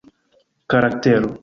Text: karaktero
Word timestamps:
karaktero 0.69 1.27